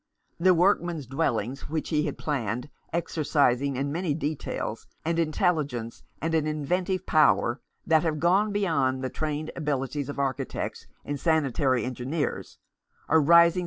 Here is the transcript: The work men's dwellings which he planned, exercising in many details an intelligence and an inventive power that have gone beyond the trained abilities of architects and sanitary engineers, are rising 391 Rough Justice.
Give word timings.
The 0.39 0.55
work 0.55 0.81
men's 0.81 1.05
dwellings 1.05 1.69
which 1.69 1.89
he 1.89 2.11
planned, 2.11 2.71
exercising 2.91 3.75
in 3.75 3.91
many 3.91 4.15
details 4.15 4.87
an 5.05 5.19
intelligence 5.19 6.01
and 6.19 6.33
an 6.33 6.47
inventive 6.47 7.05
power 7.05 7.61
that 7.85 8.01
have 8.01 8.19
gone 8.19 8.51
beyond 8.51 9.03
the 9.03 9.11
trained 9.11 9.51
abilities 9.55 10.09
of 10.09 10.17
architects 10.17 10.87
and 11.05 11.19
sanitary 11.19 11.85
engineers, 11.85 12.57
are 13.07 13.19
rising 13.19 13.27
391 13.27 13.27
Rough 13.27 13.45
Justice. 13.53 13.59